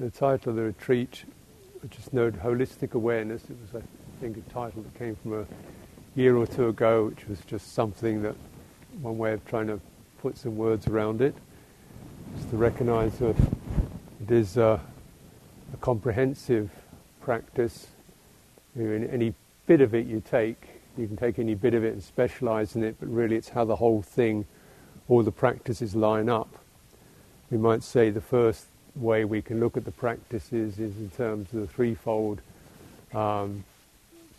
[0.00, 1.24] The title of the retreat,
[1.82, 3.86] which is known Holistic Awareness, it was, I
[4.18, 5.46] think, a title that came from a
[6.14, 8.34] year or two ago, which was just something that,
[9.02, 9.78] one way of trying to
[10.22, 11.34] put some words around it,
[12.38, 13.36] is to recognize that
[14.22, 14.80] it is a,
[15.74, 16.70] a comprehensive
[17.20, 17.88] practice.
[18.76, 19.34] In any
[19.66, 22.82] bit of it you take, you can take any bit of it and specialize in
[22.82, 24.46] it, but really it's how the whole thing,
[25.08, 26.56] all the practices line up.
[27.50, 28.64] We might say the first
[29.00, 32.40] way we can look at the practices is in terms of the threefold
[33.14, 33.64] um,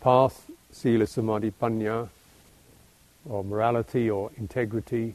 [0.00, 2.08] path, sila, samadhi, panya,
[3.28, 5.14] or morality or integrity,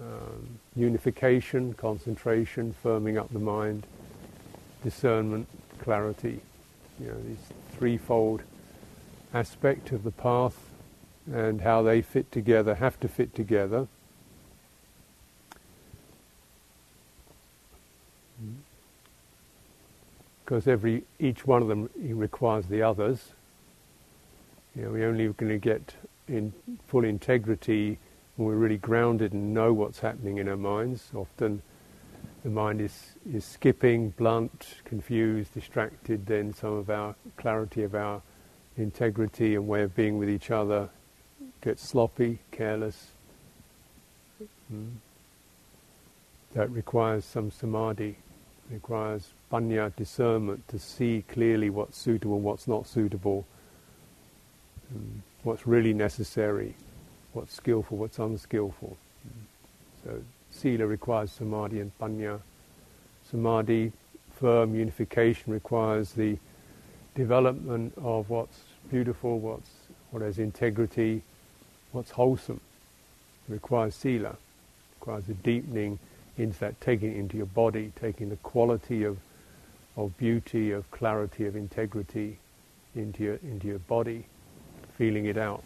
[0.00, 3.86] um, unification, concentration, firming up the mind,
[4.82, 5.46] discernment,
[5.78, 6.40] clarity.
[7.00, 8.42] You know, these threefold
[9.32, 10.70] aspect of the path
[11.32, 13.88] and how they fit together, have to fit together.
[20.44, 23.32] Because every each one of them requires the others.
[24.76, 25.94] You know, we're only going to get
[26.28, 26.52] in
[26.86, 27.98] full integrity
[28.36, 31.10] when we're really grounded and know what's happening in our minds.
[31.14, 31.62] Often
[32.42, 38.20] the mind is, is skipping, blunt, confused, distracted, then some of our clarity of our
[38.76, 40.90] integrity and way of being with each other
[41.62, 43.12] gets sloppy, careless.
[44.72, 44.96] Mm.
[46.54, 48.16] That requires some samadhi,
[48.70, 53.46] requires panya discernment to see clearly what's suitable what's not suitable,
[54.92, 55.20] mm.
[55.44, 56.74] what's really necessary,
[57.34, 58.96] what's skillful, what's unskillful.
[60.02, 62.40] So sila requires samadhi and panya.
[63.30, 63.92] Samadhi,
[64.40, 66.36] firm unification, requires the
[67.14, 68.58] development of what's
[68.90, 69.70] beautiful, what's
[70.10, 71.22] what has integrity,
[71.92, 72.60] what's wholesome.
[73.48, 74.36] It requires sila,
[74.98, 76.00] requires a deepening
[76.36, 79.16] into that, taking it into your body, taking the quality of
[79.96, 82.38] of beauty, of clarity, of integrity
[82.94, 84.24] into your into your body,
[84.96, 85.62] feeling it out,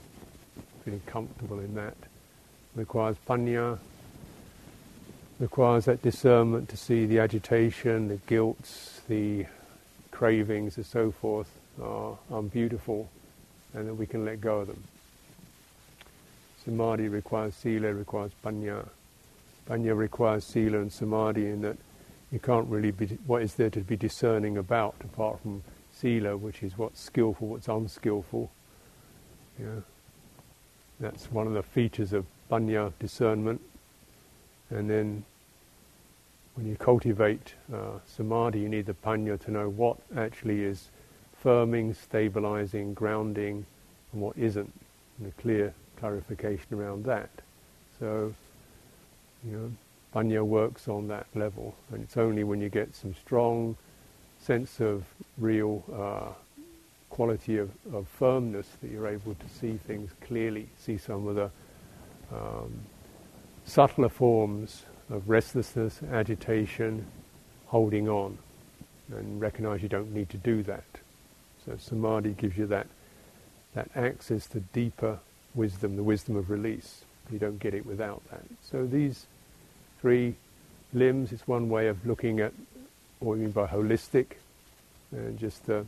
[0.84, 1.97] feeling comfortable in that.
[2.75, 3.78] Requires panya,
[5.39, 9.47] requires that discernment to see the agitation, the guilt, the
[10.11, 11.49] cravings and so forth
[11.83, 13.09] are unbeautiful
[13.75, 14.83] and that we can let go of them.
[16.65, 18.87] Samadhi requires sila, requires panya.
[19.69, 21.77] Panya requires sila and samadhi in that
[22.31, 25.62] you can't really be, what is there to be discerning about apart from
[25.93, 28.50] sila, which is what's skillful, what's unskillful.
[29.59, 29.81] Yeah.
[31.00, 33.61] That's one of the features of panya discernment.
[34.71, 35.25] And then
[36.55, 40.91] when you cultivate uh, samadhi, you need the panya to know what actually is
[41.43, 43.65] firming, stabilizing, grounding,
[44.12, 44.72] and what isn't,
[45.19, 47.31] and a clear clarification around that.
[47.99, 48.34] So,
[49.45, 49.72] you know,
[50.19, 53.77] panya works on that level, and it's only when you get some strong
[54.41, 55.05] sense of
[55.37, 56.33] real uh,
[57.09, 61.51] quality of, of, firmness that you're able to see things clearly, see some of the
[62.33, 62.73] um,
[63.65, 67.07] subtler forms of restlessness, agitation,
[67.67, 68.37] holding on,
[69.11, 70.84] and recognize you don't need to do that.
[71.65, 72.87] So samadhi gives you that
[73.75, 75.19] that access to deeper
[75.55, 77.05] wisdom, the wisdom of release.
[77.31, 78.43] You don't get it without that.
[78.62, 79.27] So these
[80.00, 80.34] three
[80.92, 82.53] limbs is one way of looking at
[83.20, 84.32] what we mean by holistic,
[85.12, 85.82] and just uh,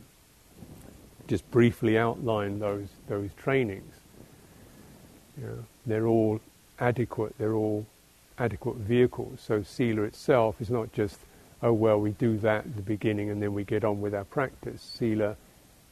[1.27, 3.93] just briefly outline those those trainings.
[5.37, 6.39] You know, they're all
[6.79, 7.37] adequate.
[7.37, 7.85] They're all
[8.37, 9.39] adequate vehicles.
[9.45, 11.19] So Sila itself is not just,
[11.61, 14.25] oh well, we do that at the beginning and then we get on with our
[14.25, 14.81] practice.
[14.81, 15.35] Sila,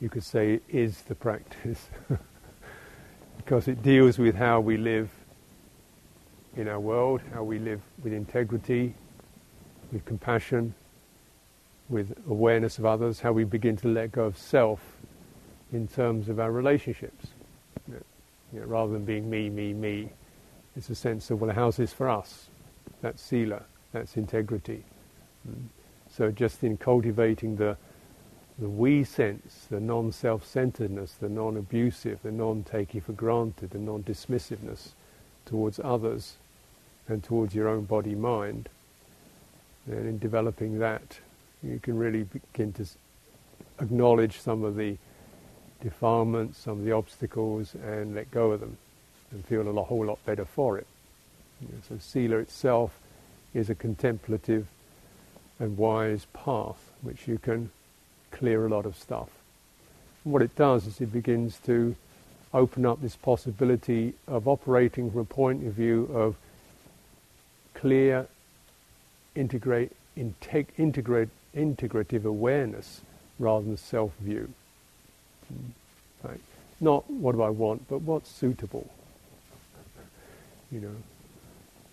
[0.01, 1.90] you could say, is the practice.
[3.38, 5.09] because it deals with how we live
[6.56, 8.94] in our world, how we live with integrity,
[9.92, 10.74] with compassion,
[11.90, 14.98] with awareness of others, how we begin to let go of self
[15.72, 17.28] in terms of our relationships.
[17.88, 18.04] You know,
[18.54, 20.10] you know, rather than being me, me, me,
[20.76, 22.48] it's a sense of, well, how's this for us?
[23.02, 24.84] That's sila, that's integrity.
[25.48, 25.66] Mm.
[26.12, 27.78] So just in cultivating the,
[28.57, 34.90] the we sense, the non-self-centeredness, the non-abusive, the non-taking for granted, the non-dismissiveness
[35.46, 36.38] towards others
[37.10, 38.70] and towards your own body-mind,
[39.88, 41.20] and in developing that,
[41.64, 42.86] you can really begin to
[43.82, 44.98] acknowledge some of the
[45.82, 48.78] defilements, some of the obstacles, and let go of them
[49.32, 50.88] and feel a whole lot better for it.
[51.88, 52.98] So Sila itself
[53.54, 54.68] is a contemplative
[55.60, 57.70] and wise path which you can
[58.32, 59.30] clear a lot of stuff.
[60.24, 61.96] And what it does is it begins to
[62.54, 66.36] open up this possibility of operating from a point of view of
[67.80, 68.28] clear
[69.36, 73.02] integrate integ- integrate, integrative awareness
[73.40, 74.52] rather than self-view.
[76.24, 76.42] Right?
[76.81, 78.90] Not what do I want, but what's suitable.
[80.72, 80.96] You know,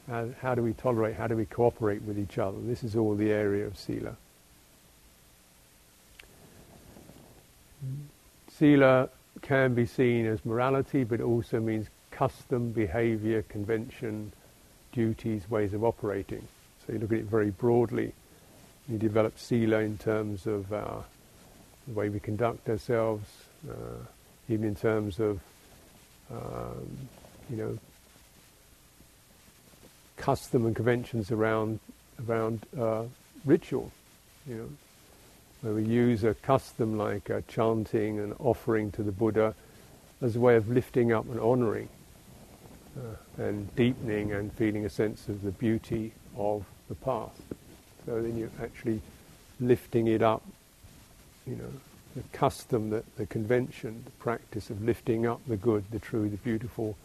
[0.07, 2.59] how, how do we tolerate, how do we cooperate with each other?
[2.61, 4.15] This is all the area of sila.
[8.51, 9.09] Sila
[9.41, 14.31] can be seen as morality, but it also means custom, behavior, convention,
[14.97, 16.49] duties, ways of operating.
[16.85, 18.15] So you look at it very broadly.
[18.89, 21.03] You develop sila in terms of uh,
[21.87, 23.29] the way we conduct ourselves,
[23.69, 24.07] uh,
[24.49, 25.39] even in terms of,
[26.33, 27.09] um,
[27.51, 27.79] you know,
[30.17, 31.79] custom and conventions around
[32.27, 33.03] around uh,
[33.45, 33.93] ritual.
[34.49, 34.69] You know,
[35.61, 39.55] where we use a custom like uh, chanting and offering to the Buddha
[40.23, 41.91] as a way of lifting up and honouring
[43.39, 47.41] and deepening and feeling a sense of the beauty of the path.
[48.07, 49.01] So then you're actually
[49.61, 50.43] lifting it up,
[51.47, 51.73] you know,
[52.17, 56.39] the custom, the, the convention, the practice of lifting up the good, the true, the
[56.39, 56.97] beautiful,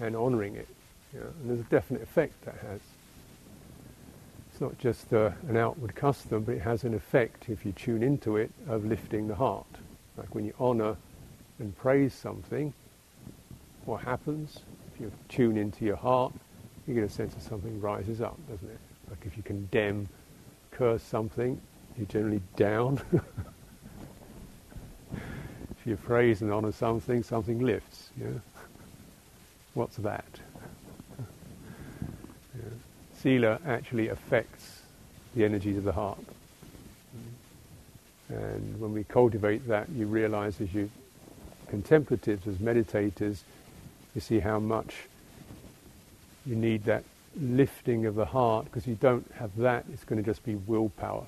[0.00, 0.68] and honouring it.
[1.14, 2.80] You know, and there's a definite effect that has
[4.52, 8.02] It's not just uh, an outward custom, but it has an effect, if you tune
[8.02, 9.66] into it, of lifting the heart.
[10.16, 10.96] Like when you honour
[11.58, 12.74] and praise something,
[13.86, 14.60] what happens?
[15.02, 16.32] You tune into your heart,
[16.86, 18.78] you get a sense of something rises up, doesn't it?
[19.10, 20.08] Like if you condemn,
[20.70, 21.60] curse something,
[21.96, 23.00] you're generally down.
[25.12, 28.10] if you praise and honour something, something lifts.
[28.16, 28.28] Yeah?
[29.74, 30.24] What's that?
[33.18, 34.82] sila actually affects
[35.34, 36.20] the energies of the heart.
[38.28, 40.88] And when we cultivate that, you realize as you
[41.68, 43.40] contemplatives, as meditators,
[44.14, 44.94] you see how much
[46.44, 47.04] you need that
[47.40, 51.26] lifting of the heart because you don't have that, it's going to just be willpower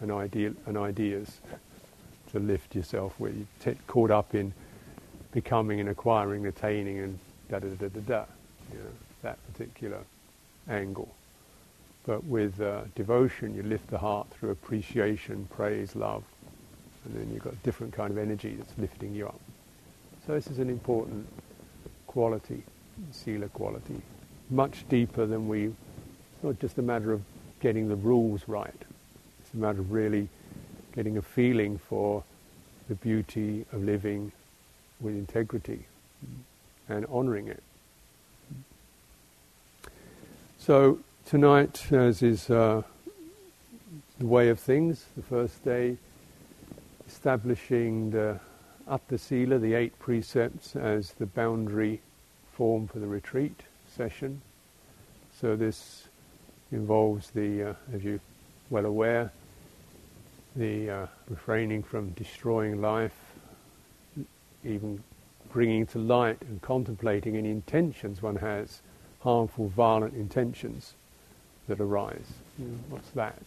[0.00, 1.40] and, and ideas
[2.32, 4.52] to lift yourself where you get caught up in
[5.32, 7.18] becoming and acquiring, attaining and
[7.50, 8.24] da da da da da.
[8.72, 8.90] You know,
[9.22, 10.00] that particular
[10.68, 11.14] angle.
[12.04, 16.22] But with uh, devotion, you lift the heart through appreciation, praise, love,
[17.04, 19.40] and then you've got a different kind of energy that's lifting you up.
[20.26, 21.26] So this is an important
[22.16, 22.62] quality,
[23.12, 24.00] sila quality,
[24.48, 25.64] much deeper than we.
[25.66, 27.20] It's not just a matter of
[27.60, 28.82] getting the rules right.
[29.40, 30.30] It's a matter of really
[30.94, 32.24] getting a feeling for
[32.88, 34.32] the beauty of living
[34.98, 35.84] with integrity
[36.88, 37.62] and honouring it.
[40.58, 42.80] So tonight, as is uh,
[44.18, 45.98] the way of things, the first day,
[47.06, 48.40] establishing the
[48.90, 52.00] Atta Sila, the eight precepts, as the boundary
[52.56, 54.40] form for the retreat session.
[55.38, 56.04] So this
[56.72, 58.20] involves the, uh, as you're
[58.70, 59.30] well aware,
[60.56, 63.14] the uh, refraining from destroying life,
[64.64, 65.02] even
[65.52, 68.80] bringing to light and contemplating any intentions one has
[69.20, 70.94] harmful, violent intentions
[71.68, 72.32] that arise.
[72.58, 73.42] You know, what's that?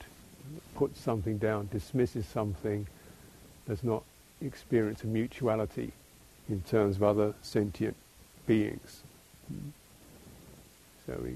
[0.75, 2.85] Puts something down, dismisses something,
[3.67, 4.03] does not
[4.39, 5.93] experience a mutuality
[6.47, 7.95] in terms of other sentient
[8.49, 9.03] beings.
[11.05, 11.35] So we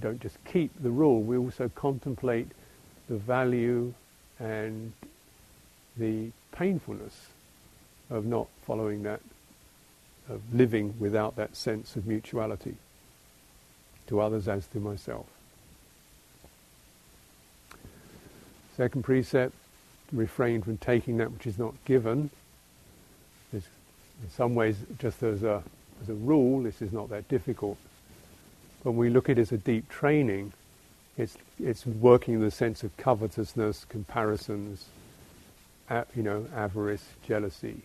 [0.00, 2.48] don't just keep the rule, we also contemplate
[3.06, 3.92] the value
[4.40, 4.94] and
[5.98, 7.26] the painfulness
[8.08, 9.20] of not following that,
[10.30, 12.76] of living without that sense of mutuality
[14.06, 15.26] to others as to myself.
[18.74, 19.54] Second precept,
[20.12, 22.30] refrain from taking that which is not given.
[23.52, 23.62] in
[24.30, 25.62] some ways, just as a,
[26.04, 27.78] as a rule, this is not that difficult.
[28.82, 30.52] When we look at it as a deep training,
[31.16, 34.86] it's, it's working in the sense of covetousness, comparisons,
[36.14, 37.80] you know, avarice, jealousy.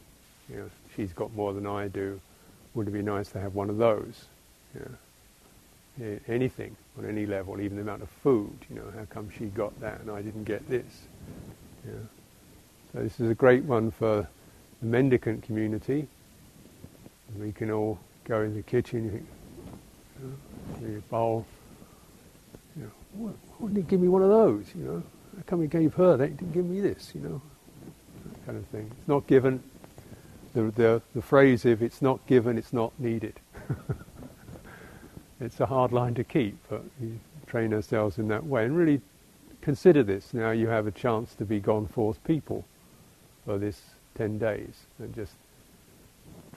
[0.50, 2.20] You know, she's got more than I do.
[2.74, 4.26] Would it be nice to have one of those?
[4.76, 4.98] You
[6.00, 8.54] know, anything on any level, even the amount of food.
[8.70, 11.08] You know, how come she got that and I didn't get this?
[11.86, 12.08] You know.
[12.92, 14.28] So this is a great one for
[14.82, 16.08] the mendicant community.
[17.40, 18.00] We can all
[18.30, 19.26] go in the kitchen, you think,
[20.22, 21.46] you know, the bowl.
[22.78, 24.68] You know, why, why didn't he give me one of those?
[24.76, 25.04] You know,
[25.36, 26.30] how come he gave her that?
[26.30, 27.12] He didn't give me this.
[27.16, 27.42] You know,
[28.26, 28.92] that kind of thing.
[28.98, 29.62] It's not given.
[30.54, 33.40] The, the, the phrase if it's not given, it's not needed.
[35.42, 39.02] it's a hard line to keep, but we train ourselves in that way and really
[39.62, 40.34] consider this.
[40.34, 42.66] Now you have a chance to be gone forth people
[43.46, 43.82] for this
[44.16, 45.34] 10 days and just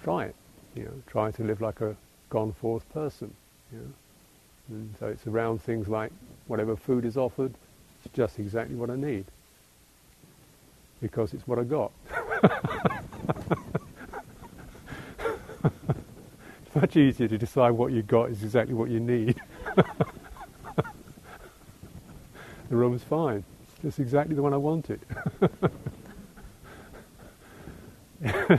[0.03, 0.37] try it.
[0.75, 1.97] You know, try to live like a
[2.31, 3.35] gone forth person.
[3.73, 3.93] You know.
[4.69, 6.13] And so it's around things like
[6.47, 7.53] whatever food is offered,
[8.05, 9.27] It's just exactly what I need.
[11.01, 11.91] Because it's what I got.
[16.65, 19.41] it's much easier to decide what you got is exactly what you need.
[19.77, 19.85] the
[22.71, 23.45] room's fine.
[23.65, 25.01] It's just exactly the one I wanted.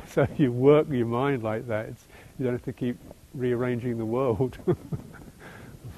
[0.08, 1.88] so you work your mind like that.
[1.88, 2.04] It's,
[2.38, 2.98] you don't have to keep
[3.34, 4.58] rearranging the world,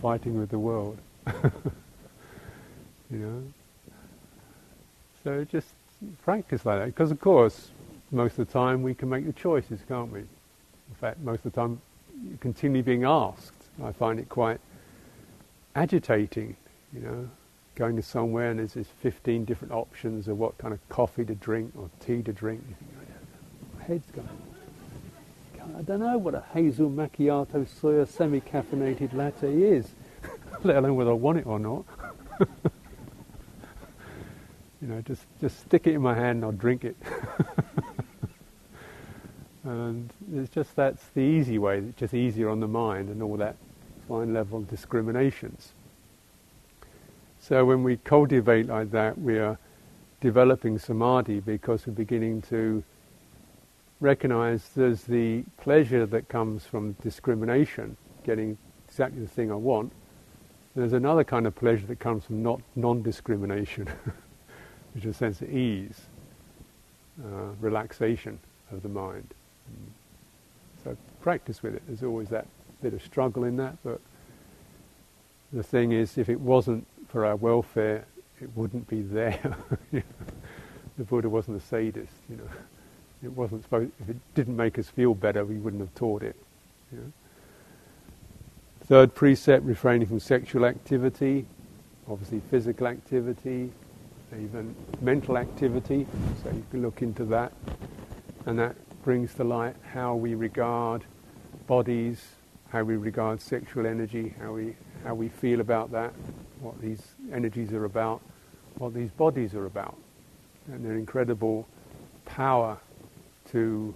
[0.01, 0.97] fighting with the world.
[3.11, 3.43] you know.
[5.23, 5.67] So just
[6.23, 7.69] practice like that, because of course,
[8.11, 10.19] most of the time we can make the choices, can't we?
[10.19, 11.81] In fact, most of the time,
[12.27, 13.53] you're continually being asked.
[13.83, 14.59] I find it quite
[15.75, 16.55] agitating,
[16.93, 17.29] you know,
[17.75, 21.35] going to somewhere and there's, there's 15 different options of what kind of coffee to
[21.35, 22.63] drink or tea to drink.
[22.69, 23.05] You think, oh, my
[23.87, 24.27] head's going.
[25.77, 29.89] I don't know what a hazel macchiato soya semi-caffeinated latte is,
[30.63, 31.83] let alone whether I want it or not.
[34.81, 36.95] you know, just just stick it in my hand and I'll drink it.
[39.63, 41.79] and it's just that's the easy way.
[41.79, 43.55] It's just easier on the mind and all that
[44.07, 45.73] fine level discriminations.
[47.39, 49.57] So when we cultivate like that, we are
[50.21, 52.83] developing samadhi because we're beginning to
[54.05, 58.55] recognize there's the pleasure that comes from discrimination, getting
[58.88, 59.91] exactly the thing I want.
[60.75, 63.88] There's another kind of pleasure that comes from not non-discrimination,
[64.93, 66.01] which is a sense of ease,
[67.24, 68.39] uh, relaxation
[68.71, 69.33] of the mind.
[70.83, 71.81] So practice with it.
[71.88, 72.45] There's always that
[72.83, 74.00] bit of struggle in that, but
[75.51, 78.05] the thing is, if it wasn't for our welfare,
[78.39, 79.57] it wouldn't be there.
[79.91, 82.50] the Buddha wasn't a sadist, you know.
[83.24, 83.91] It wasn't supposed.
[84.00, 86.36] If it didn't make us feel better, we wouldn't have taught it.
[86.91, 87.12] You know?
[88.86, 91.45] Third precept: refraining from sexual activity,
[92.07, 93.72] obviously physical activity,
[94.31, 96.05] even mental activity.
[96.43, 97.51] So you can look into that,
[98.45, 101.03] and that brings to light how we regard
[101.67, 102.24] bodies,
[102.69, 106.13] how we regard sexual energy, how we how we feel about that,
[106.60, 108.22] what these energies are about,
[108.77, 109.95] what these bodies are about,
[110.67, 111.67] and their incredible
[112.25, 112.77] power
[113.51, 113.95] to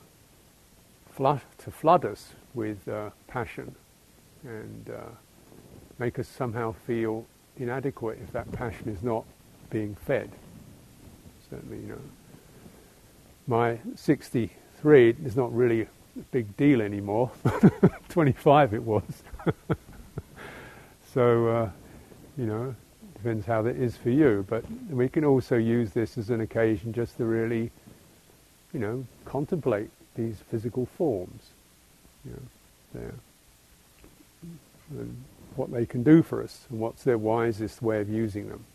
[1.12, 3.75] flood, to flood us with uh, passion
[4.44, 5.10] and uh,
[5.98, 7.25] make us somehow feel
[7.58, 9.25] inadequate if that passion is not
[9.70, 10.32] being fed.
[11.50, 12.01] Certainly, you know,
[13.48, 15.88] my 63 is not really a
[16.32, 17.32] big deal anymore.
[18.10, 19.24] 25 it was.
[21.13, 21.70] so, uh,
[22.38, 22.75] you know,
[23.15, 24.46] depends how that is for you.
[24.48, 27.72] But we can also use this as an occasion just to really
[28.74, 31.50] you know, contemplate these physical forms,
[32.26, 32.32] you
[32.94, 33.12] know,
[34.92, 35.24] and
[35.56, 38.66] what they can do for us, and what's their wisest way of using them.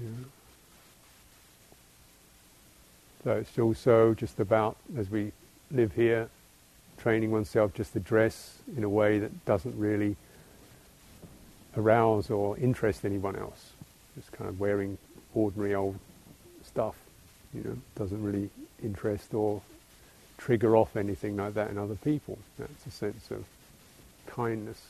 [0.00, 0.24] You know.
[3.24, 5.32] So it's also just about, as we
[5.70, 6.28] live here,
[6.98, 10.16] training oneself just to dress in a way that doesn't really
[11.76, 13.72] arouse or interest anyone else.
[14.14, 14.96] Just kind of wearing
[15.34, 15.98] ordinary old
[16.64, 16.94] stuff
[17.56, 18.50] you know, doesn't really
[18.82, 19.62] interest or
[20.38, 22.38] trigger off anything like that in other people.
[22.58, 23.44] That's a sense of
[24.26, 24.82] kindness.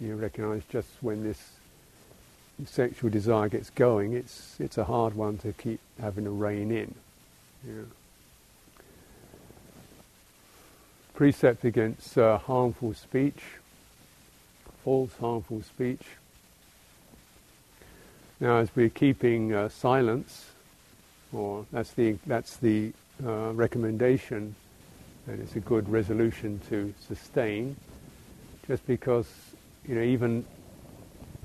[0.00, 1.50] You recognize just when this
[2.64, 6.94] sexual desire gets going, it's it's a hard one to keep having to rein in.
[7.66, 7.86] You know.
[11.14, 13.42] Precept against uh, harmful speech,
[14.84, 16.02] false harmful speech.
[18.38, 20.46] Now, as we're keeping uh, silence,
[21.32, 22.92] or that's the that's the
[23.24, 24.54] uh, recommendation,
[25.26, 27.76] and it's a good resolution to sustain.
[28.66, 29.28] Just because
[29.86, 30.44] you know even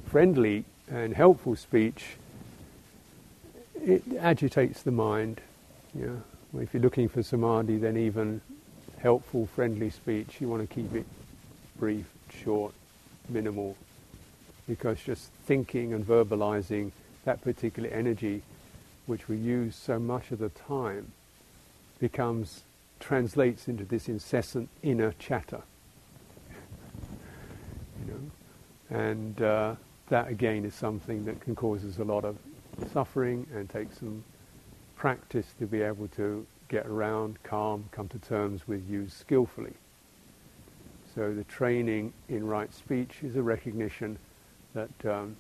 [0.06, 2.18] friendly and helpful speech
[3.86, 5.42] it agitates the mind.
[5.94, 6.22] You
[6.54, 8.42] know, if you're looking for samadhi, then even
[8.98, 11.06] helpful, friendly speech, you want to keep it
[11.78, 12.06] brief,
[12.44, 12.74] short,
[13.30, 13.78] minimal,
[14.68, 16.92] because just thinking and verbalizing
[17.26, 18.42] that particular energy
[19.06, 21.12] which we use so much of the time,
[22.00, 22.64] becomes
[23.00, 25.62] translates into this incessant inner chatter.
[28.00, 29.76] you know, and uh,
[30.10, 32.38] that again is something that can cause us a lot of
[32.92, 34.24] suffering and take some
[34.96, 39.74] practice to be able to get around, calm, come to terms with use skillfully.
[41.14, 44.18] So the training in right speech is a recognition
[44.74, 45.38] that um,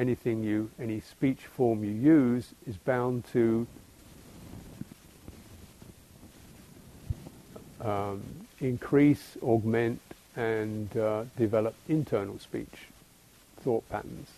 [0.00, 3.66] anything you, any speech form you use is bound to
[7.82, 8.22] um,
[8.60, 10.00] increase, augment,
[10.36, 12.88] and uh, develop internal speech,
[13.62, 14.28] thought patterns.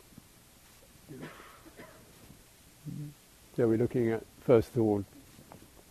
[3.57, 5.05] So we're looking at, first of all,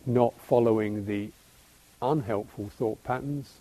[0.04, 1.30] not following the
[2.02, 3.54] unhelpful thought patterns,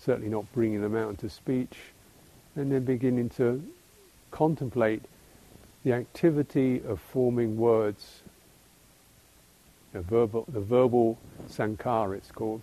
[0.00, 1.76] certainly not bringing them out into speech,
[2.56, 3.62] and then beginning to
[4.32, 5.02] contemplate
[5.84, 8.22] the activity of forming words,
[9.92, 12.60] the verbal, the verbal sankhara it's called,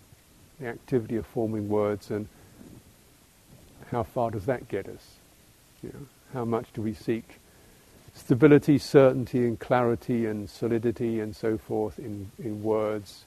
[0.59, 2.27] the activity of forming words and
[3.91, 5.15] how far does that get us?
[5.81, 7.39] You know, how much do we seek
[8.13, 13.25] stability, certainty and clarity and solidity and so forth in, in words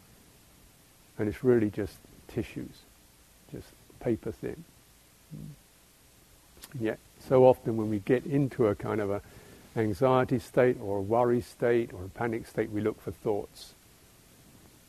[1.18, 1.96] and it's really just
[2.28, 2.82] tissues,
[3.50, 3.68] just
[4.00, 4.64] paper thin.
[6.78, 9.22] Yet so often when we get into a kind of a
[9.76, 13.75] anxiety state or a worry state or a panic state, we look for thoughts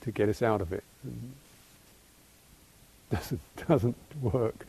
[0.02, 0.84] to get us out of it.
[1.04, 1.34] And
[3.12, 4.66] doesn't doesn't work.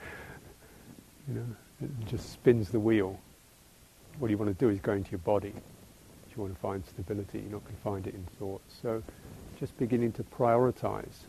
[1.29, 1.47] You know,
[1.83, 3.19] it just spins the wheel.
[4.19, 5.53] What you want to do is go into your body.
[6.37, 8.75] You want to find stability, you're not going to find it in thoughts.
[8.83, 9.03] So,
[9.61, 11.27] just beginning to prioritize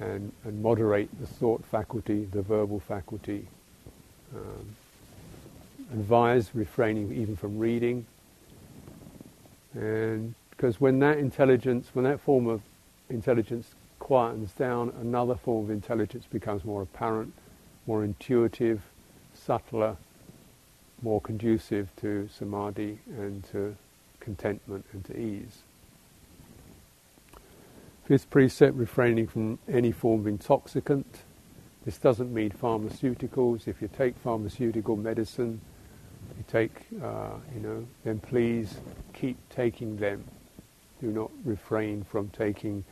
[0.00, 3.46] and, and moderate the thought faculty, the verbal faculty.
[4.34, 4.76] Um,
[5.92, 8.04] advise refraining even from reading.
[9.76, 12.60] Uh, and because when that intelligence, when that form of
[13.10, 17.32] intelligence quietens down, another form of intelligence becomes more apparent,
[17.86, 18.82] more intuitive,
[19.34, 19.96] subtler,
[21.02, 23.76] more conducive to samadhi and to
[24.20, 25.62] contentment and to ease.
[28.04, 31.22] Fifth precept, refraining from any form of intoxicant.
[31.84, 33.66] This doesn't mean pharmaceuticals.
[33.66, 35.60] If you take pharmaceutical medicine,
[36.36, 38.76] you take, uh, you know, then please
[39.12, 40.24] keep taking them.
[41.00, 42.84] Do not refrain from taking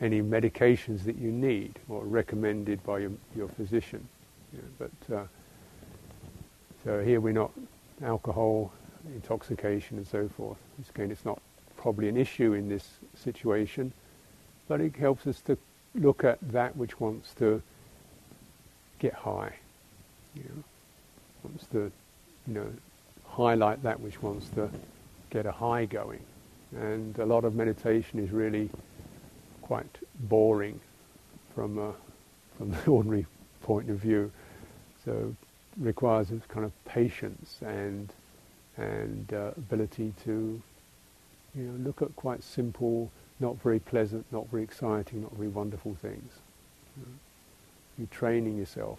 [0.00, 4.06] any medications that you need or recommended by your, your physician.
[4.52, 5.24] You know, but uh,
[6.84, 7.50] so here we're not
[8.02, 8.72] alcohol,
[9.14, 10.58] intoxication, and so forth.
[10.94, 11.40] Again, it's not
[11.76, 13.92] probably an issue in this situation
[14.68, 15.58] but it helps us to
[15.94, 17.62] look at that which wants to
[18.98, 19.54] get high.
[20.36, 20.64] You know,
[21.42, 21.90] wants to,
[22.48, 22.66] you know,
[23.24, 24.68] highlight that which wants to
[25.30, 26.22] get a high going.
[26.74, 28.68] And a lot of meditation is really
[29.62, 30.80] quite boring
[31.54, 31.92] from a,
[32.56, 33.26] from the ordinary
[33.62, 34.32] point of view.
[35.04, 35.34] So
[35.78, 38.12] it requires a kind of patience and
[38.76, 40.62] and uh, ability to
[41.54, 45.96] you know look at quite simple not very pleasant, not very exciting, not very wonderful
[46.00, 46.32] things.
[46.96, 47.12] You know,
[47.98, 48.98] you're training yourself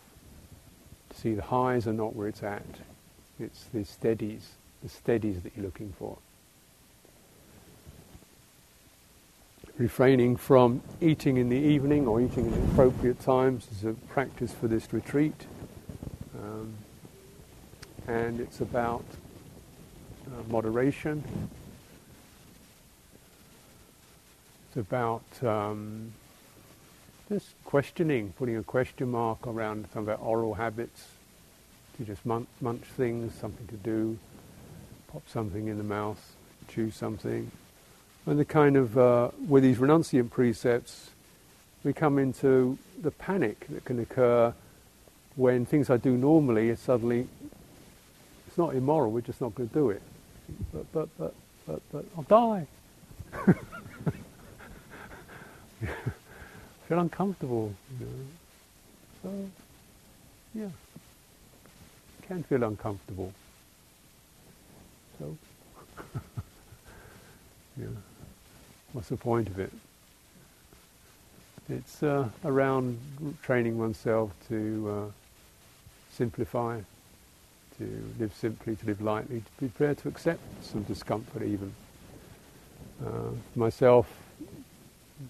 [1.09, 2.63] to see the highs are not where it's at.
[3.39, 4.51] It's the steadies,
[4.83, 6.17] the steadies that you're looking for.
[9.77, 14.67] Refraining from eating in the evening or eating at appropriate times is a practice for
[14.67, 15.45] this retreat.
[16.37, 16.73] Um,
[18.07, 19.05] and it's about
[20.27, 21.23] uh, moderation
[24.69, 26.13] It's about um,
[27.27, 31.07] just questioning, putting a question mark around some of our oral habits,
[31.99, 34.17] to just munch, munch things, something to do,
[35.11, 36.33] pop something in the mouth,
[36.69, 37.51] chew something.
[38.25, 41.09] And the kind of, uh, with these renunciant precepts,
[41.83, 44.53] we come into the panic that can occur
[45.35, 47.27] when things I do normally suddenly,
[48.47, 50.01] it's not immoral, we're just not going to do it.
[50.73, 51.33] But, but, but,
[51.67, 52.65] but, but I'll die.
[56.87, 57.73] feel uncomfortable.
[57.99, 58.11] You know.
[59.21, 59.49] So,
[60.55, 60.69] yeah,
[62.29, 63.33] can feel uncomfortable.
[65.17, 65.35] So,
[67.75, 67.87] yeah,
[68.93, 69.73] what's the point of it?
[71.69, 72.99] It's uh, around
[73.41, 75.11] training oneself to uh,
[76.13, 76.79] simplify,
[77.79, 81.73] to live simply, to live lightly, to be prepared to accept some discomfort even.
[83.03, 84.07] Uh, myself,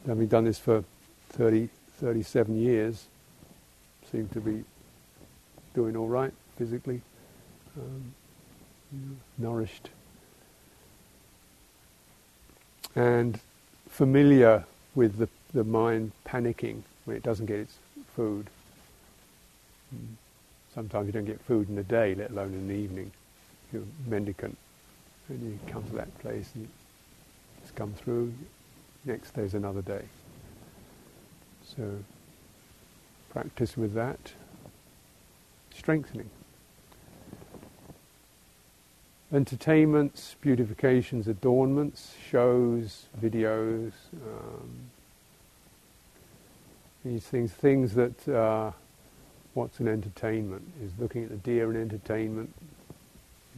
[0.05, 0.83] having done this for
[1.29, 1.69] 30,
[2.01, 3.05] 37 years,
[4.11, 4.65] seem to be
[5.73, 7.01] doing all right physically,
[7.77, 8.13] um,
[8.91, 9.89] you know, nourished,
[12.95, 13.39] and
[13.89, 17.77] familiar with the, the mind panicking when it doesn't get its
[18.15, 18.47] food.
[19.89, 20.13] Hmm.
[20.75, 23.11] Sometimes you don't get food in the day, let alone in the evening.
[23.71, 24.57] You're mendicant,
[25.29, 26.67] and you come to that place and
[27.61, 28.33] just come through.
[29.05, 30.03] Next day's another day.
[31.75, 31.99] So
[33.29, 34.19] practice with that,
[35.73, 36.29] strengthening.
[39.31, 44.89] Entertainments, beautifications, adornments, shows, videos, um,
[47.05, 48.71] these things, things that uh,
[49.53, 52.53] what's an entertainment is looking at the deer in entertainment,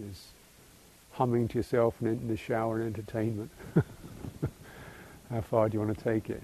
[0.10, 0.27] is
[1.13, 3.49] humming to yourself in the shower and entertainment.
[5.29, 6.41] How far do you want to take it?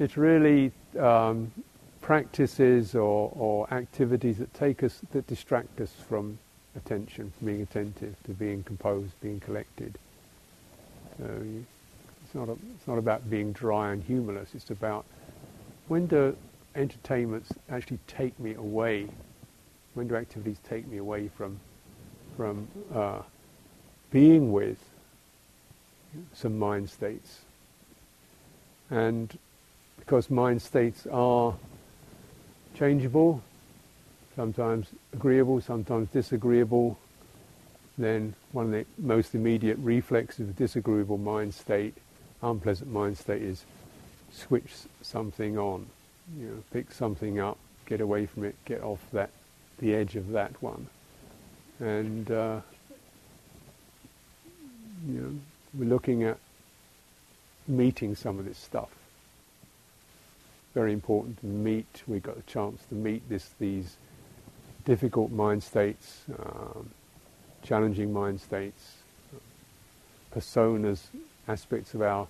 [0.00, 1.52] It's really um,
[2.00, 6.38] practices or, or activities that take us, that distract us from
[6.76, 9.98] attention, being attentive, to being composed, being collected.
[11.18, 11.64] So you,
[12.24, 15.04] it's, not a, it's not about being dry and humorless, it's about
[15.88, 16.36] when do
[16.74, 19.08] entertainments actually take me away,
[19.94, 21.58] when do activities take me away from,
[22.36, 23.22] from uh,
[24.10, 24.78] being with
[26.32, 27.40] some mind states.
[28.90, 29.36] And
[29.98, 31.54] because mind states are
[32.74, 33.42] changeable,
[34.36, 36.98] sometimes agreeable, sometimes disagreeable,
[37.98, 41.94] then one of the most immediate reflexes of a disagreeable mind state,
[42.42, 43.64] unpleasant mind state, is
[44.30, 44.70] switch
[45.00, 45.86] something on.
[46.38, 49.30] You know, pick something up, get away from it, get off that,
[49.78, 50.86] the edge of that one.
[51.80, 52.60] And, uh,
[55.08, 55.32] you know,
[55.74, 56.38] we're looking at
[57.66, 58.90] meeting some of this stuff
[60.76, 62.02] very important to meet.
[62.06, 63.96] We've got a chance to meet this these
[64.86, 66.88] difficult mind states, um,
[67.62, 68.94] challenging mind states,
[70.34, 71.08] personas,
[71.48, 72.26] aspects of our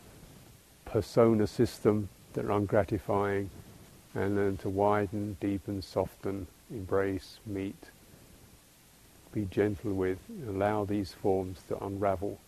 [0.87, 3.49] persona system that are ungratifying,
[4.15, 7.91] and then to widen, deepen, soften, embrace, meet,
[9.33, 12.39] be gentle with, allow these forms to unravel.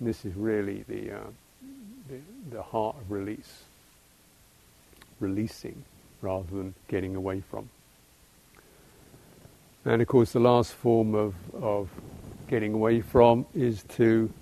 [0.00, 1.30] And this is really the, uh,
[2.08, 2.18] the,
[2.50, 3.62] the heart of release
[5.20, 5.84] releasing
[6.20, 7.68] rather than getting away from.
[9.86, 11.88] And of course, the last form of, of
[12.48, 14.32] getting away from is to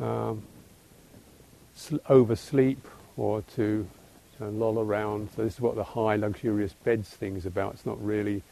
[0.00, 0.42] um,
[1.76, 2.84] sl- oversleep
[3.16, 3.86] or to
[4.40, 5.30] loll around.
[5.36, 7.74] So, this is what the high, luxurious beds thing is about.
[7.74, 8.42] It's not really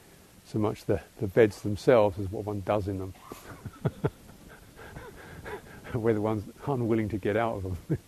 [0.45, 3.13] so much the, the beds themselves as what one does in them.
[5.93, 7.77] Whether one's unwilling to get out of them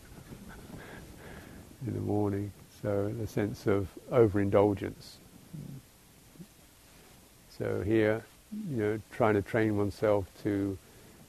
[1.88, 2.52] in the morning.
[2.82, 5.18] So the sense of overindulgence.
[7.62, 8.24] So here,
[8.68, 10.76] you know, trying to train oneself to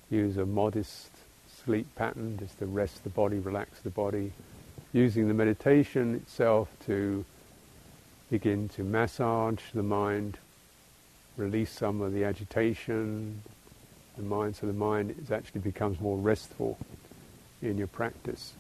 [0.10, 1.12] use a modest
[1.64, 4.32] sleep pattern, just to rest the body, relax the body,
[4.94, 7.24] using the meditation itself to
[8.32, 10.40] begin to massage the mind,
[11.38, 13.44] release some of the agitation,
[14.18, 16.80] the mind, so the mind actually becomes more restful
[17.62, 18.54] in your practice,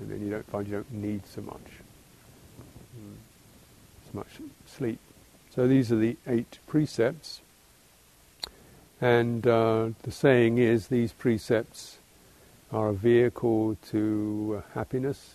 [0.00, 1.70] and then you don't find you don't need so much.
[2.98, 3.14] Mm.
[4.08, 4.28] As much
[4.66, 4.98] sleep.
[5.54, 7.40] So these are the eight precepts.
[9.00, 11.98] And uh, the saying is these precepts
[12.70, 15.34] are a vehicle to happiness,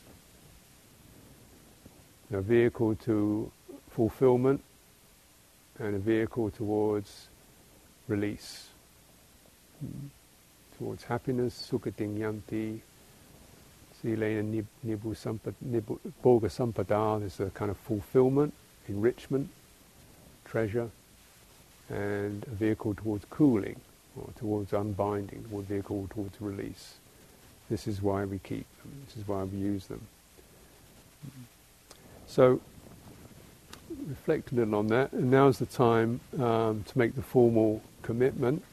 [2.32, 3.52] a vehicle to
[3.90, 4.64] fulfillment,
[5.80, 7.28] and a vehicle towards
[8.08, 8.70] release.
[10.78, 12.80] Towards happiness, sukhating yanti,
[14.02, 14.66] silena
[16.24, 18.54] bhoga sampada, there's a kind of fulfillment
[18.88, 19.50] enrichment,
[20.56, 20.90] treasure,
[21.90, 23.76] and a vehicle towards cooling,
[24.16, 26.94] or towards unbinding, or a vehicle towards release.
[27.70, 30.00] This is why we keep them, this is why we use them.
[32.26, 32.62] So,
[34.08, 38.64] reflect a little on that, and now's the time um, to make the formal commitment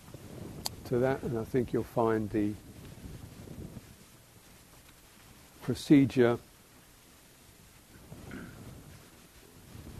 [0.85, 2.53] to that, and I think you'll find the
[5.62, 6.38] procedure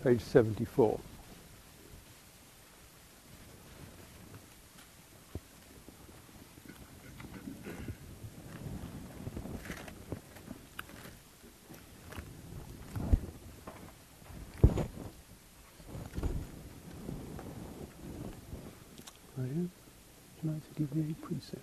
[0.05, 1.01] page 74.
[20.43, 21.63] Would you like to give me any precepts?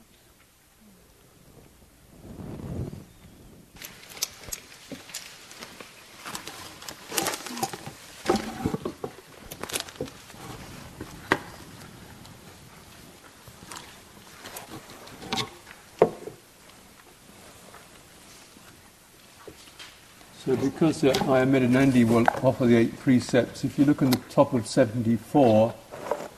[20.45, 24.53] So because uh, Ayya will offer the eight precepts, if you look on the top
[24.53, 25.73] of 74,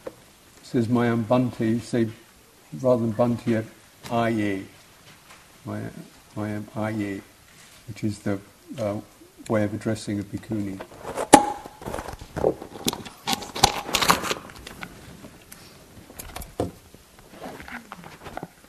[0.07, 2.09] it says Mayam Bhante, say
[2.81, 3.63] rather than Bhante,
[4.09, 4.63] Aye.
[5.67, 7.21] Mayam Aye,
[7.87, 8.39] which is the
[8.79, 8.99] uh,
[9.47, 10.81] way of addressing a bhikkhuni.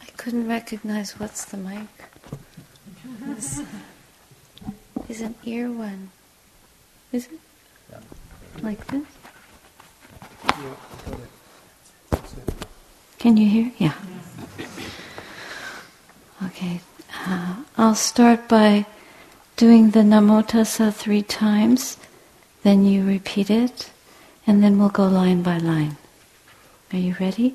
[0.03, 1.89] I couldn't recognize what's the mic.
[5.13, 6.09] is an ear one.
[7.13, 7.39] Is it?
[7.91, 7.99] Yeah.
[8.63, 9.05] Like this?
[10.43, 10.75] Yeah,
[13.19, 13.73] Can you hear?
[13.77, 13.93] Yeah.
[16.47, 16.81] Okay,
[17.27, 18.87] uh, I'll start by
[19.57, 21.99] doing the Namo Tassa three times,
[22.63, 23.91] then you repeat it,
[24.47, 25.99] and then we'll go line by line.
[26.91, 27.55] Are you ready?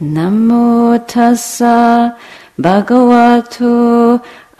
[0.00, 2.16] Namo Tassa
[2.58, 4.24] Bhagavato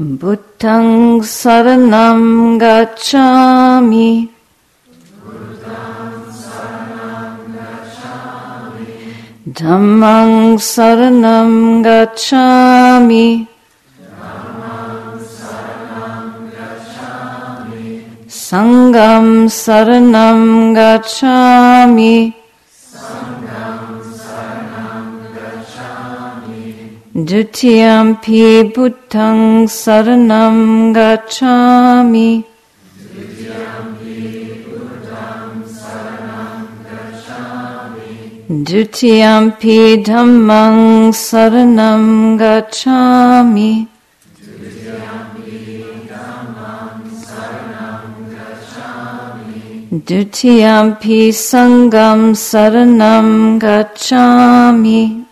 [0.00, 4.30] Buddhang saranam gacchami.
[9.44, 13.46] Dhammang saranam gacchami.
[18.26, 22.39] Sangham saranam gacchami.
[27.26, 32.44] Dutiyampi Buddhang Saranam Gacchami.
[38.48, 43.86] Dutiyampi Dhammang Saranam Gacchami.
[49.92, 55.29] Dutiyampi Sangham Saranam Gacchami.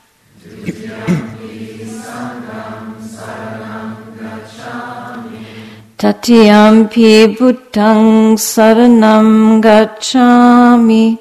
[5.98, 11.18] Tatiyampi Buddhang Saranam Gacchami.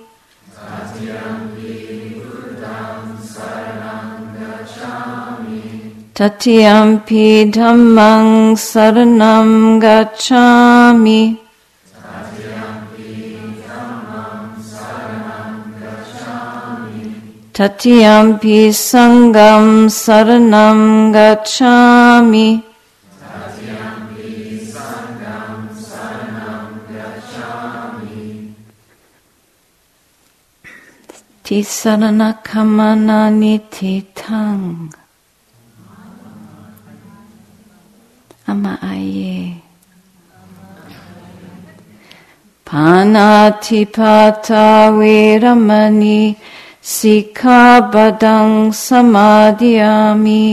[6.13, 11.39] Tatiyampi Dhammang Saranam Gacchami.
[17.51, 22.66] Tatiyampi Sangham Saranam Gacchami.
[31.47, 34.91] Tisarana kamana nititang.
[38.51, 39.55] Ama aye.
[42.67, 44.11] Panatipata
[44.91, 46.35] veramani
[46.83, 50.51] sikabadang samadhyami.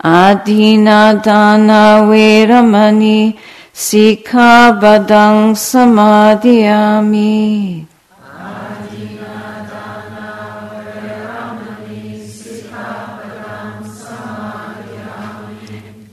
[0.00, 3.36] Adina dana veramani
[3.74, 7.34] sikabadang samadhyami.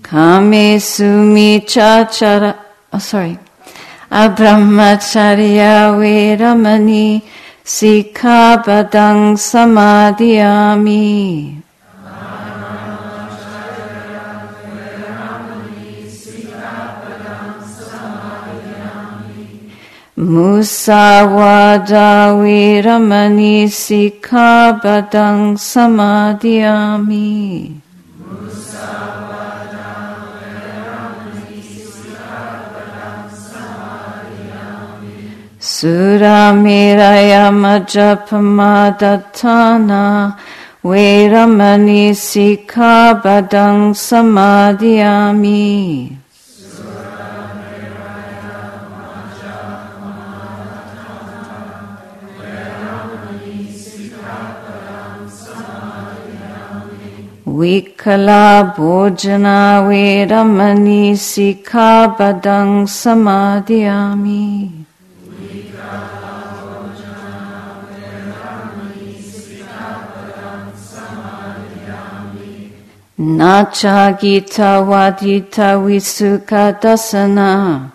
[0.01, 2.55] Kame sumi chachara,
[2.91, 3.37] oh sorry,
[4.09, 7.21] abrahmacharya veramani
[7.63, 11.05] sikabadang samadhyami.
[20.15, 22.07] Musawada
[22.39, 27.75] veramani sikabadang samadhyami.
[35.59, 40.39] Suramiraya majapamadhatana
[40.85, 45.65] Veramani sikabadang samadhyami.
[57.55, 64.47] Vikala bhojana veramani sikabadang samadhyami.
[73.17, 77.91] Nacha gita wadita visuka dasana.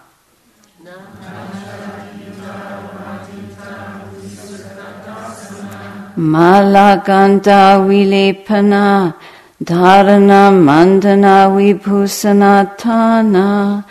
[6.17, 9.15] Malagandha vilepana
[9.63, 13.85] dharana mandana vibhusanatthana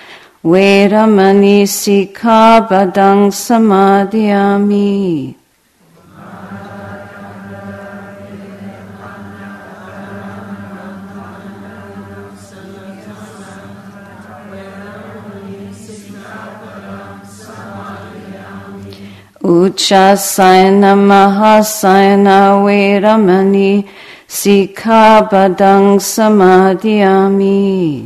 [0.43, 1.67] Veramani
[2.69, 5.36] badang samadiyami.
[19.43, 23.86] Uccasayana Mahasayana Veramani
[24.30, 28.06] Sikhabadang Samadiyami.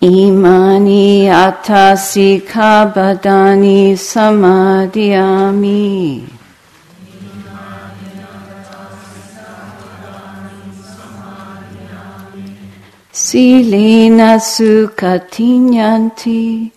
[0.00, 5.58] Imani Atasikhabadani Samadiyami
[13.18, 16.70] Silena sukatinyanti,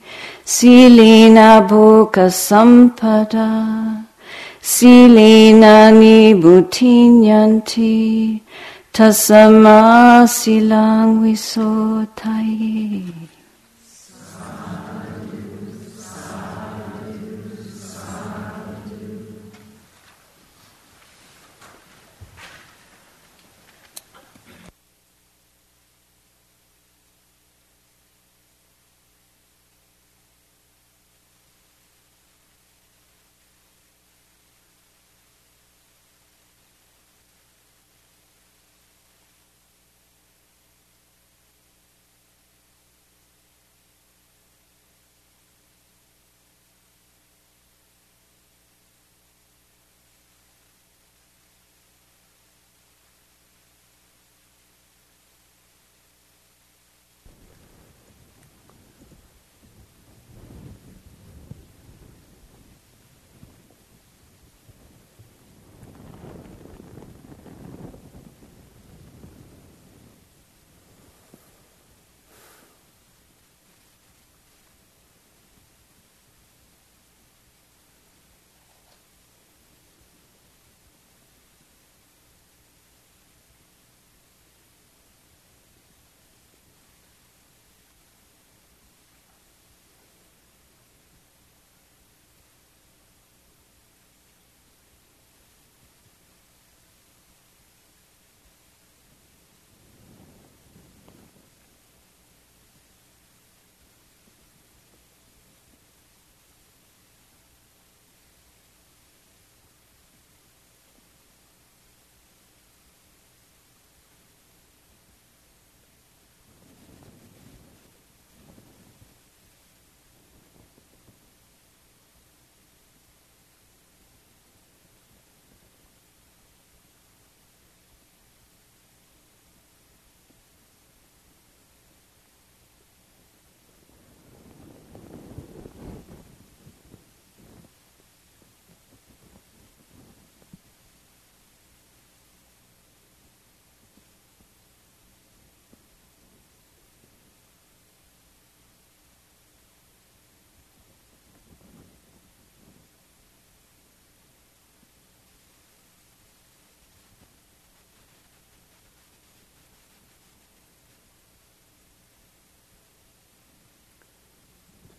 [0.43, 3.45] silena bhoka sampada,
[4.73, 8.41] silena nibutinyanti,
[8.91, 13.06] tasama silang visotaye.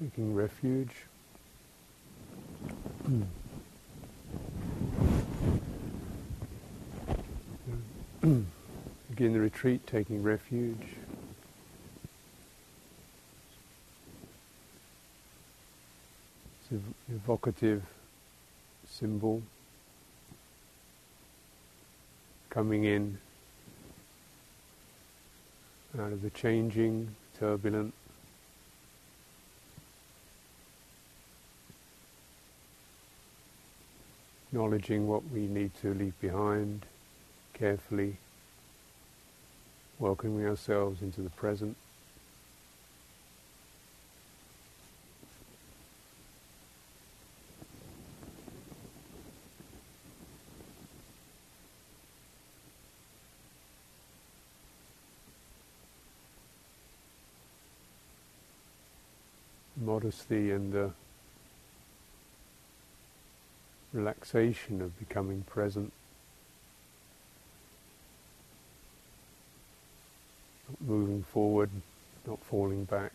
[0.02, 0.90] Taking refuge.
[3.04, 3.22] Hmm.
[9.12, 10.76] Again, the retreat taking refuge.
[16.62, 17.84] It's an evocative
[18.88, 19.40] symbol
[22.50, 23.18] coming in
[25.96, 27.94] out of the changing, turbulent,
[34.52, 36.84] acknowledging what we need to leave behind
[37.54, 38.18] carefully,
[39.98, 41.74] welcoming ourselves into the present.
[59.80, 60.90] Modesty and the
[63.92, 65.92] relaxation of becoming present,
[70.68, 71.70] not moving forward,
[72.26, 73.12] not falling back.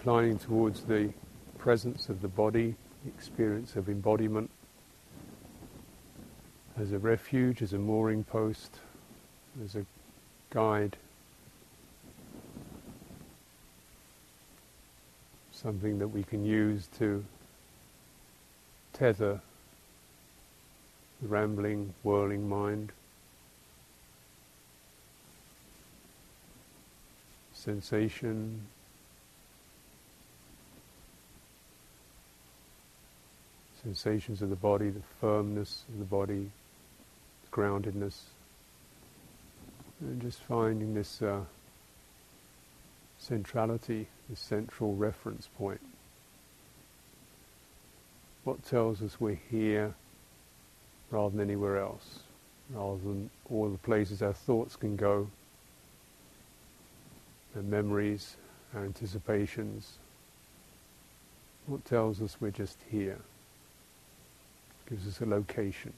[0.00, 1.12] Inclining towards the
[1.58, 2.74] presence of the body,
[3.04, 4.50] the experience of embodiment
[6.78, 8.76] as a refuge, as a mooring post,
[9.62, 9.84] as a
[10.48, 10.96] guide,
[15.52, 17.22] something that we can use to
[18.94, 19.38] tether
[21.20, 22.90] the rambling, whirling mind.
[27.52, 28.62] Sensation,
[33.82, 36.50] sensations of the body, the firmness of the body,
[37.44, 38.20] the groundedness,
[40.00, 41.40] and just finding this uh,
[43.18, 45.80] centrality, this central reference point.
[48.44, 49.94] What tells us we're here
[51.10, 52.20] rather than anywhere else,
[52.70, 55.28] rather than all the places our thoughts can go,
[57.56, 58.36] our memories,
[58.74, 59.98] our anticipations.
[61.66, 63.18] What tells us we're just here?
[64.90, 65.92] Gives us a location.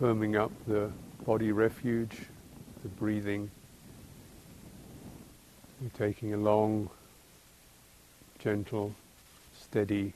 [0.00, 0.90] Firming up the
[1.26, 2.16] body refuge,
[2.82, 3.50] the breathing.
[5.80, 6.88] You're taking a long,
[8.38, 8.94] gentle,
[9.60, 10.14] steady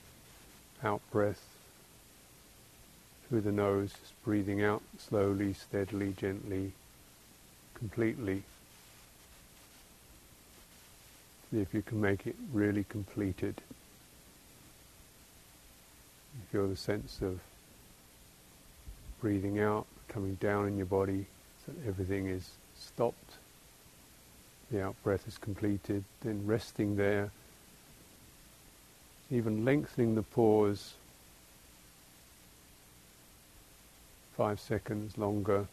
[0.82, 1.43] out breath
[3.28, 6.72] through the nose, just breathing out slowly, steadily, gently,
[7.74, 8.43] completely.
[11.51, 13.61] See if you can make it really completed.
[16.35, 17.41] You feel the sense of
[19.24, 21.24] breathing out, coming down in your body
[21.64, 23.38] so that everything is stopped.
[24.70, 27.30] The out breath is completed, then resting there,
[29.30, 30.92] even lengthening the pause
[34.36, 35.68] five seconds longer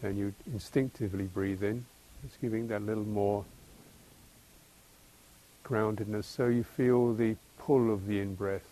[0.00, 1.84] than you instinctively breathe in.
[2.24, 3.44] It's giving that little more
[5.66, 8.70] groundedness so you feel the pull of the in breath.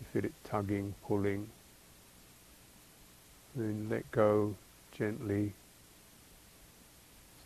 [0.00, 1.48] You feel it tugging, pulling,
[3.56, 4.54] then let go
[4.92, 5.52] gently.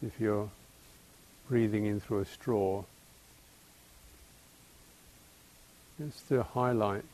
[0.03, 0.51] As if you're
[1.49, 2.85] breathing in through a straw.
[5.99, 7.05] Just to highlight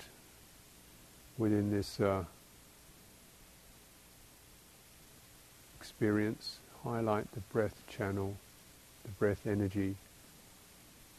[1.36, 2.24] within this uh,
[5.78, 8.36] experience, highlight the breath channel,
[9.04, 9.96] the breath energy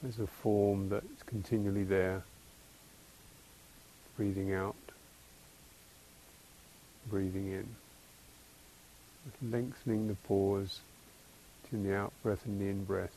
[0.07, 2.23] as a form that's continually there,
[4.15, 4.75] breathing out
[7.09, 7.67] breathing in.
[9.51, 10.79] Lengthening the pause
[11.61, 13.15] between the out breath and the in breath.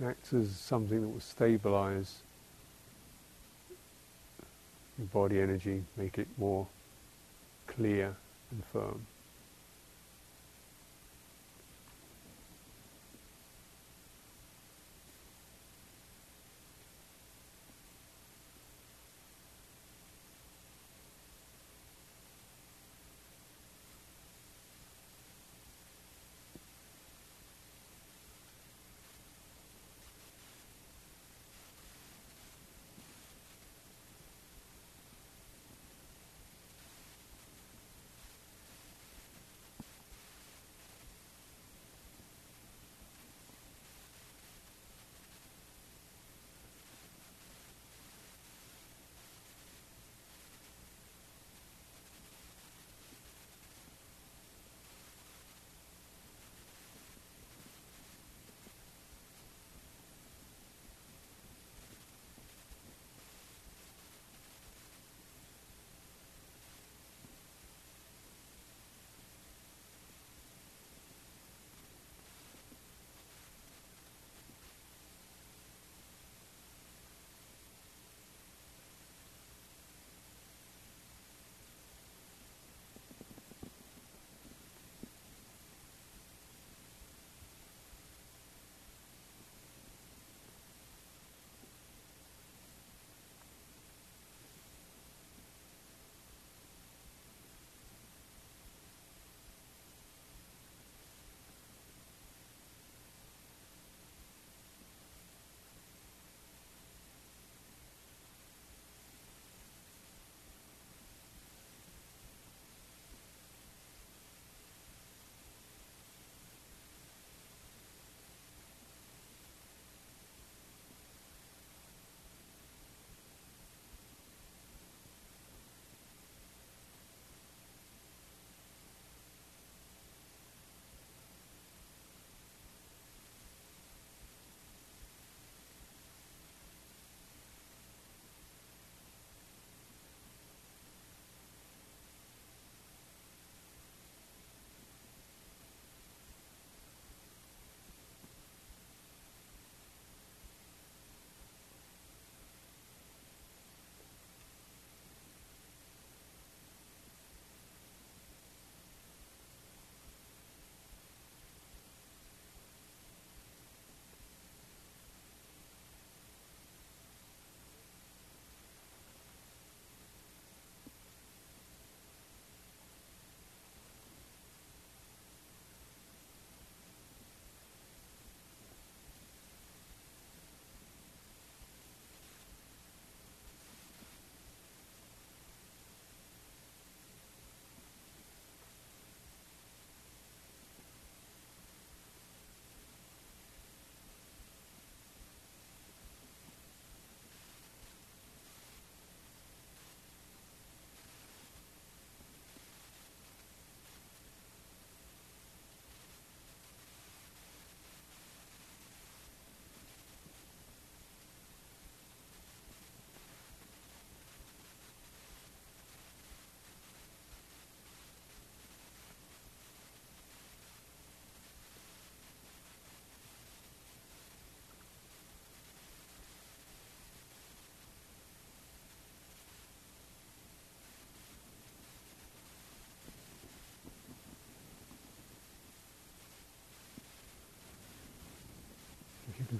[0.00, 2.18] It acts as something that will stabilize
[4.98, 6.66] your body energy, make it more
[7.66, 8.14] clear
[8.50, 9.06] and firm.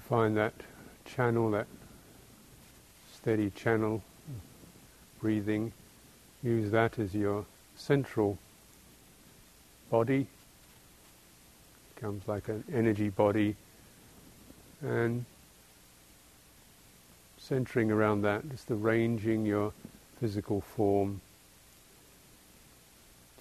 [0.09, 0.54] Find that
[1.04, 1.66] channel, that
[3.14, 4.02] steady channel,
[5.20, 5.70] breathing,
[6.42, 7.44] use that as your
[7.76, 8.38] central
[9.90, 10.26] body,
[11.94, 13.54] becomes like an energy body,
[14.80, 15.26] and
[17.36, 19.72] centering around that, just arranging your
[20.18, 21.20] physical form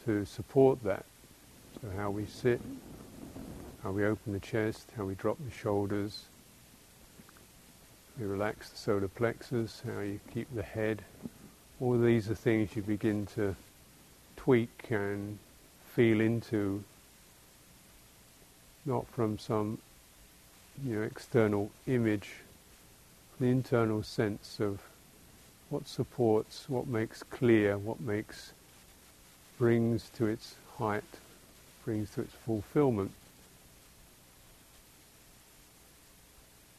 [0.04, 1.06] to support that.
[1.82, 2.60] So how we sit,
[3.84, 6.26] how we open the chest, how we drop the shoulders,
[8.20, 11.04] we relax the solar plexus, how you keep the head.
[11.80, 13.56] All these are things you begin to
[14.36, 15.38] tweak and
[15.94, 16.84] feel into,
[18.86, 19.78] not from some
[20.84, 22.30] you know, external image,
[23.40, 24.82] the internal sense of
[25.70, 28.54] what supports, what makes clear, what makes
[29.60, 31.04] brings to its height,
[31.86, 33.12] brings to its fulfillment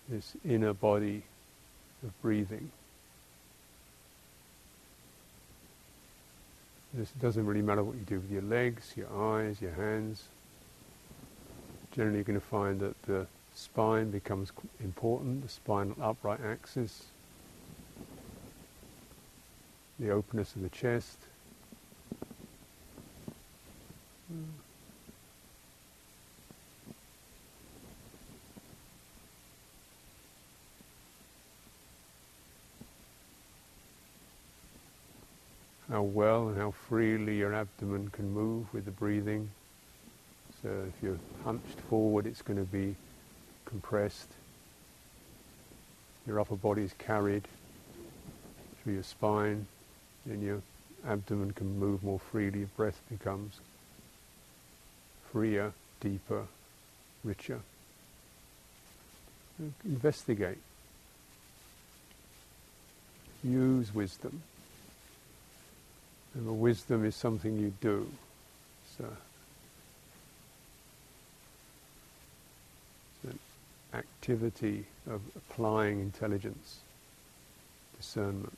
[0.09, 1.23] this inner body
[2.03, 2.71] of breathing.
[6.95, 10.25] This doesn't really matter what you do with your legs, your eyes, your hands.
[11.95, 14.53] Generally, you're going to find that the spine becomes
[14.83, 17.05] important, the spinal upright axis,
[19.99, 21.19] the openness of the chest.
[24.33, 24.45] Mm.
[35.99, 39.51] How well and how freely your abdomen can move with the breathing.
[40.63, 42.95] So if you're hunched forward, it's going to be
[43.65, 44.29] compressed.
[46.25, 47.49] Your upper body is carried
[48.81, 49.67] through your spine,
[50.25, 50.63] and your
[51.05, 52.61] abdomen can move more freely.
[52.61, 53.59] Your breath becomes
[55.33, 56.47] freer, deeper,
[57.25, 57.59] richer.
[59.85, 60.59] Investigate.
[63.43, 64.43] Use wisdom.
[66.35, 68.07] And wisdom is something you do.
[68.85, 69.01] It's
[73.25, 73.39] an
[73.95, 76.81] activity of applying intelligence,
[77.97, 78.57] discernment.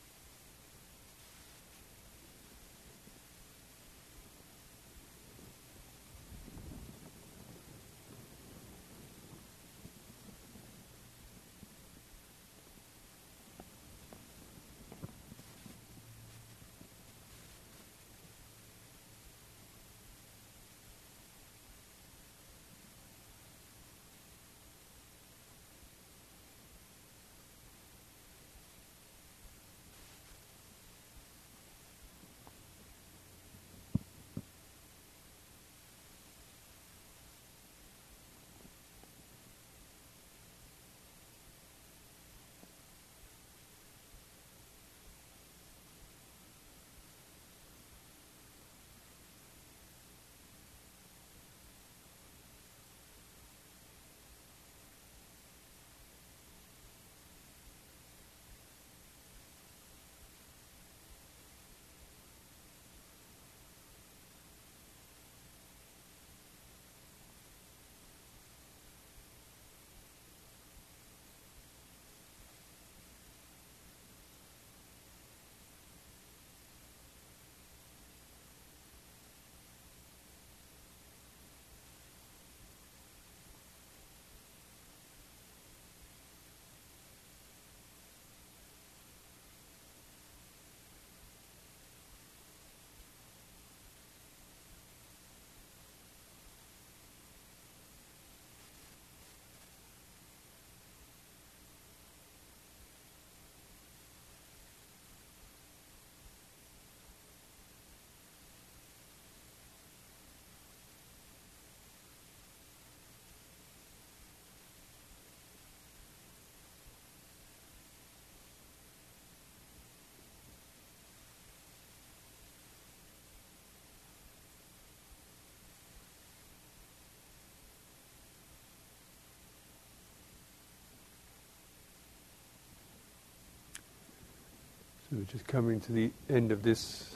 [135.11, 137.15] So we're just coming to the end of this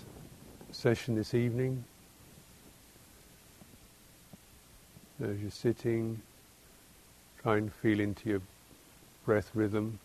[0.73, 1.85] session this evening.
[5.23, 6.21] As you're sitting,
[7.41, 8.41] try and feel into your
[9.25, 9.99] breath rhythm.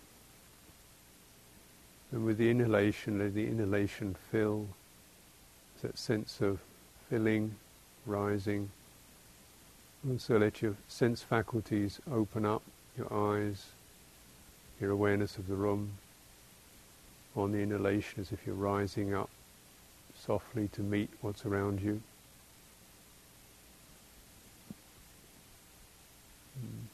[2.13, 4.69] And with the inhalation, let the inhalation fill
[5.83, 6.61] that sense of
[7.09, 7.57] filling,
[8.07, 8.71] rising.
[10.09, 12.63] Also let your sense faculties open up,
[12.97, 13.67] your eyes,
[14.81, 15.95] your awareness of the room
[17.37, 19.31] on the inhalation as if you're rising up
[20.17, 22.01] softly to meet what's around you.
[26.61, 26.87] Hmm.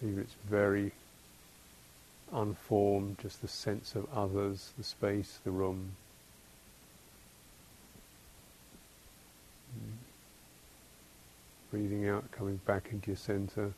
[0.00, 0.92] Maybe it's very
[2.32, 5.92] unformed, just the sense of others, the space, the room.
[9.74, 9.96] Hmm.
[11.70, 13.72] Breathing out, coming back into your center.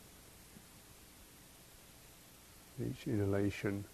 [2.80, 3.84] Each inhalation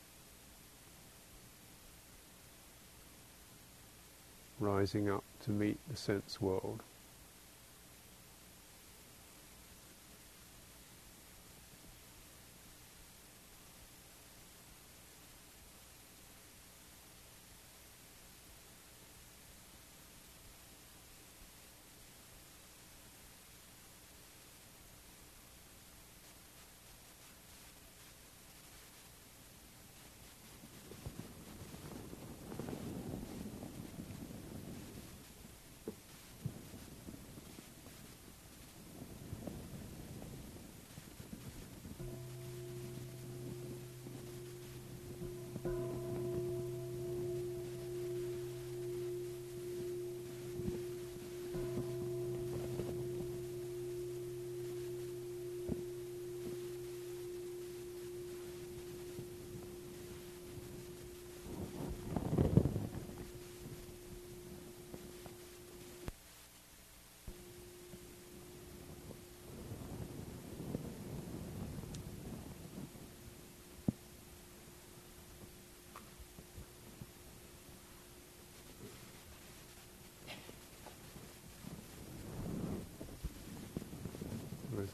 [4.61, 6.83] rising up to meet the sense world.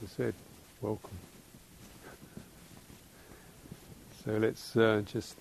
[0.09, 0.35] Said,
[0.81, 1.19] welcome.
[4.25, 5.35] So let's uh, just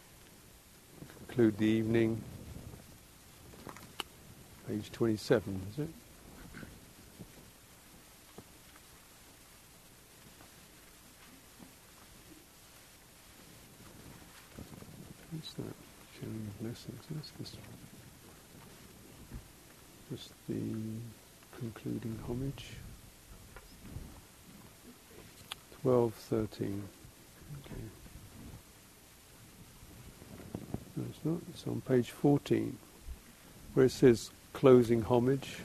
[1.27, 2.21] conclude the evening.
[4.67, 5.87] Page 27, is it?
[15.31, 15.63] What's that?
[16.19, 17.03] Sharing of blessings.
[17.11, 17.57] That's just,
[20.11, 20.55] just the
[21.59, 22.65] concluding homage.
[25.85, 26.83] 12, 13.
[27.63, 27.75] Okay.
[30.97, 31.37] No, it's not.
[31.51, 32.75] It's on page 14,
[33.75, 35.57] where it says closing homage.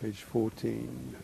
[0.00, 1.16] Page 14.